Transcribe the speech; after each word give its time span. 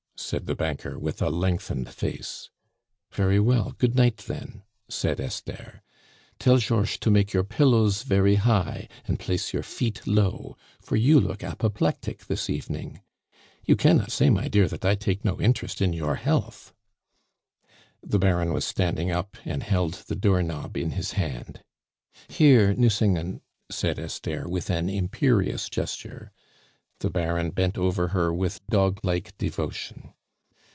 said 0.17 0.45
the 0.45 0.55
banker, 0.55 0.99
with 0.99 1.19
a 1.19 1.29
lengthened 1.29 1.89
face. 1.89 2.51
"Very 3.11 3.39
well, 3.39 3.73
good 3.79 3.95
night 3.95 4.17
then," 4.17 4.61
said 4.87 5.19
Esther. 5.19 5.81
"Tell 6.37 6.57
Georches 6.57 6.99
to 6.99 7.09
make 7.09 7.33
your 7.33 7.43
pillows 7.43 8.03
very 8.03 8.35
high 8.35 8.87
and 9.07 9.19
place 9.19 9.51
your 9.51 9.63
fee 9.63 9.91
low, 10.05 10.55
for 10.79 10.95
you 10.95 11.19
look 11.19 11.43
apoplectic 11.43 12.27
this 12.27 12.51
evening. 12.51 13.01
You 13.65 13.75
cannot 13.75 14.11
say, 14.11 14.29
my 14.29 14.47
dear, 14.47 14.67
that 14.67 14.85
I 14.85 14.93
take 14.93 15.25
no 15.25 15.41
interest 15.41 15.81
in 15.81 15.91
your 15.91 16.15
health." 16.15 16.71
The 18.03 18.19
Baron 18.19 18.53
was 18.53 18.63
standing 18.63 19.09
up, 19.09 19.35
and 19.43 19.63
held 19.63 19.95
the 20.05 20.15
door 20.15 20.43
knob 20.43 20.77
in 20.77 20.91
his 20.91 21.13
hand. 21.13 21.61
"Here, 22.29 22.75
Nucingen," 22.75 23.41
said 23.71 23.97
Esther, 23.99 24.47
with 24.47 24.69
an 24.69 24.87
imperious 24.87 25.67
gesture. 25.67 26.31
The 26.99 27.09
Baron 27.09 27.49
bent 27.49 27.79
over 27.79 28.09
her 28.09 28.31
with 28.31 28.61
dog 28.67 28.99
like 29.03 29.35
devotion. 29.39 30.13